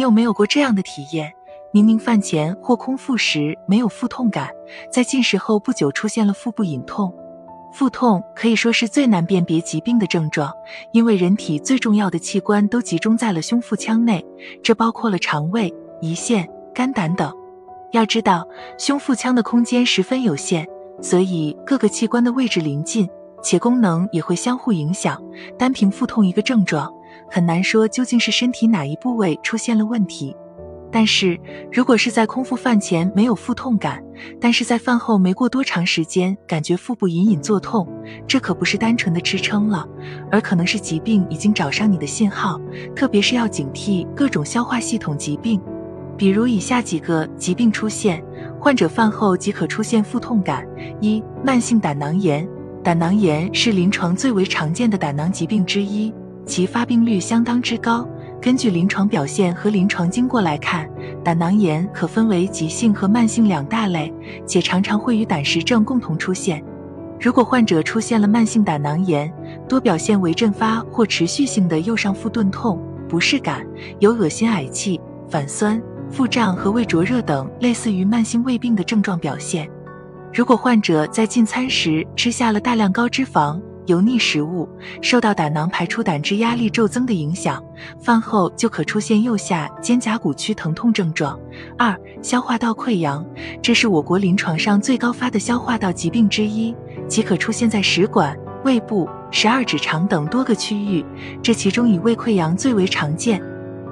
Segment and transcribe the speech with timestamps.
[0.00, 1.30] 你有没有过这样的体验？
[1.74, 4.48] 明明饭前或空腹时没有腹痛感，
[4.90, 7.14] 在进食后不久出现了腹部隐痛。
[7.74, 10.50] 腹痛可以说是最难辨别疾病的症状，
[10.94, 14.24] 因为人体最重要的器官都集中在了胸腹腔内，
[14.62, 15.70] 这包括了肠胃、
[16.00, 17.30] 胰腺、肝胆等。
[17.92, 18.48] 要知道，
[18.78, 20.66] 胸腹腔的空间十分有限，
[21.02, 23.06] 所以各个器官的位置临近，
[23.42, 25.22] 且功能也会相互影响。
[25.58, 26.90] 单凭腹痛一个症状，
[27.30, 30.36] 很难说究竟是身体哪一部位出现了问题。
[30.92, 31.38] 但是
[31.70, 34.02] 如果是在空腹饭前没有腹痛感，
[34.40, 37.88] 但是在饭后没过多长时间，感觉腹部隐隐作痛，
[38.26, 39.86] 这可不是单纯的吃撑了，
[40.32, 42.60] 而可能是疾病已经找上你的信号。
[42.96, 45.62] 特别是要警惕各种消化系统疾病，
[46.16, 48.20] 比如以下几个疾病出现，
[48.58, 50.66] 患者饭后即可出现腹痛感：
[51.00, 52.44] 一、慢性胆囊炎。
[52.82, 56.12] 胆囊炎是临床最为常见的胆囊疾病之一，
[56.50, 58.04] 其发病率相当之高。
[58.42, 60.90] 根据临床表现和临床经过来看，
[61.22, 64.12] 胆囊炎可分为急性和慢性两大类，
[64.44, 66.60] 且常常会与胆石症共同出现。
[67.20, 69.32] 如果患者出现了慢性胆囊炎，
[69.68, 73.64] 多表现为阵发或持续性的右上腹钝痛、不适感，
[74.00, 79.70] 有恶心、嗳气、反酸、腹胀和胃灼热等类似于慢性胃病的症状表现。
[80.34, 83.60] 如果患者在进餐时吃下了大量高脂肪，
[83.90, 84.68] 油腻食物
[85.02, 87.62] 受到胆囊排出胆汁压力骤增的影响，
[88.00, 91.36] 饭后就可出现右下肩胛骨区疼痛症状。
[91.76, 93.26] 二、消化道溃疡，
[93.60, 96.72] 这是我国临床上最高发的消化道疾病之一，
[97.08, 101.04] 即可出现在食管、胃部、十二指肠等多个区域，
[101.42, 103.42] 这其中以胃溃疡最为常见。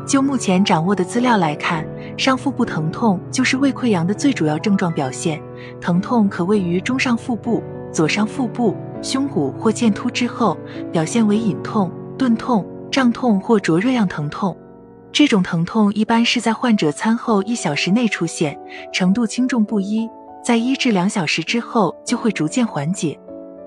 [0.07, 1.85] 就目前掌握的资料来看，
[2.17, 5.43] 上腹部疼痛就是胃溃疡的最主要症状表现，
[5.81, 7.63] 疼痛可位于中上腹部、
[7.93, 8.77] 左上腹部。
[9.03, 10.57] 胸骨或剑突之后，
[10.93, 14.57] 表现为隐痛、钝痛、胀痛或灼热样疼痛。
[15.11, 18.59] 这种疼痛一般是在患者餐后一小时内出现，
[18.93, 20.09] 程度轻重不一，
[20.45, 23.19] 在一至两小时之后就会逐渐缓解。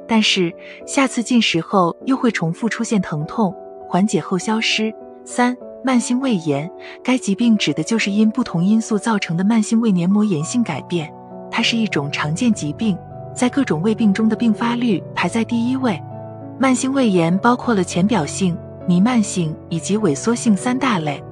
[0.07, 0.53] 但是
[0.85, 3.53] 下次进食后又会重复出现疼痛，
[3.89, 4.94] 缓解后消失。
[5.23, 6.69] 三、慢性胃炎，
[7.03, 11.11] 该疾病指的就是因不同因素造成的慢性胃黏膜炎性改变，
[11.50, 12.97] 它是一种常见疾病。
[13.36, 16.02] 在各种胃病中的并发率排在第一位。
[16.59, 21.24] 慢性胃炎包括了浅表性、弥漫性以及萎缩性三大类。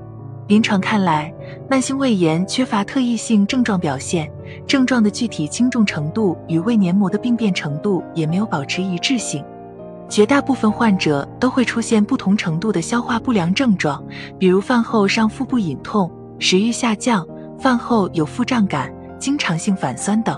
[0.48, 1.32] 临床看来，
[1.70, 4.32] 慢性胃炎缺乏特异性症状表现，
[4.66, 9.46] 症状的具体轻重程度与胃黏膜的病变程度也没有保持一致性。
[10.08, 14.04] 绝大部分患者都会出现不同程度的消化不良症状，
[14.40, 17.24] 比如饭后上腹部隐痛、食欲下降、
[17.60, 20.36] 饭后有腹胀感、经常性反酸等。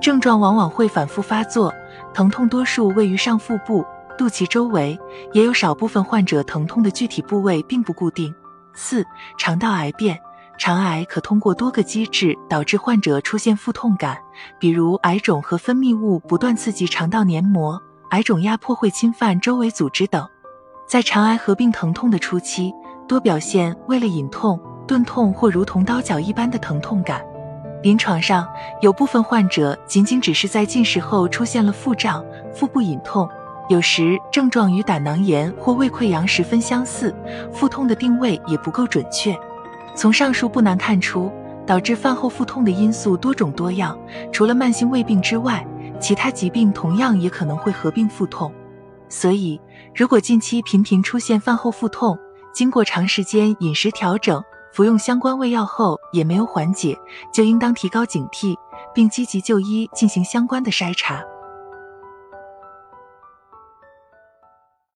[0.00, 1.72] 症状往往会反复发作，
[2.14, 3.84] 疼痛多数位于上腹部、
[4.16, 4.98] 肚脐周围，
[5.32, 8.34] 也有少部分患者疼痛的具体部位并不固定。
[8.72, 9.04] 四、
[9.36, 10.18] 肠道癌变，
[10.56, 14.16] 肠癌可通过多个机制导致患者出现腹痛感，
[14.58, 17.80] 比如癌肿和分泌物不断刺激肠道黏膜，
[18.10, 20.26] 癌肿压迫会侵犯周围组织等。
[20.88, 22.72] 在肠癌合并疼痛的初期，
[23.06, 27.22] 多表现为了隐痛、钝痛或如同刀绞一般的疼痛感。
[27.82, 28.46] 临床上
[28.82, 33.28] 有部分患者仅仅只是在进食后出现了腹胀、腹部隐痛，
[33.68, 37.14] 有时症状与胆囊炎或胃溃疡十分相似，
[37.52, 39.34] 腹痛的定位也不够准确。
[39.94, 41.32] 从上述不难看出，
[41.66, 43.98] 导致饭后腹痛的因素多种多样，
[44.30, 45.66] 除了慢性胃病之外，
[45.98, 48.52] 其他疾病同样也可能会合并腹痛。
[49.08, 49.60] 所以，
[49.94, 52.18] 如果近期频频出现饭后腹痛，
[52.52, 54.42] 经过长时间饮食调整，
[54.72, 56.98] 服用相关胃药后也没有缓解，
[57.32, 58.56] 就应当提高警惕，
[58.94, 61.24] 并积极就医进行相关的筛查。